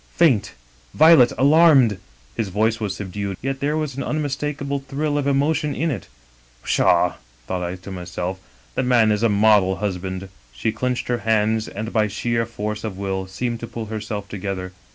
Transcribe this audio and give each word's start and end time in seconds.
faint, 0.15 0.53
Violet, 0.95 1.31
alarmed!' 1.37 1.99
His 2.35 2.47
voice 2.49 2.79
was 2.79 2.95
sub 2.95 3.11
dued, 3.13 3.37
yet 3.39 3.59
there 3.59 3.77
was 3.77 3.95
an 3.95 4.01
unmistakable 4.01 4.79
thrill 4.79 5.15
of 5.15 5.27
emotion 5.27 5.75
in 5.75 5.91
it."' 5.91 6.07
Pshaw 6.63 7.09
1' 7.09 7.15
thought 7.45 7.61
I 7.63 7.75
to 7.75 7.91
myself, 7.91 8.39
'the 8.73 8.81
man 8.81 9.11
is 9.11 9.21
a 9.21 9.29
model 9.29 9.75
husband.'" 9.75 10.29
She 10.53 10.71
clinched 10.71 11.07
her 11.07 11.19
hands, 11.19 11.67
and 11.67 11.93
by 11.93 12.07
sheer 12.07 12.47
force 12.47 12.83
of 12.83 12.97
will 12.97 13.27
seemed 13.27 13.59
to 13.59 13.67
pull 13.67 13.85
herself 13.93 14.27
together. 14.27 14.71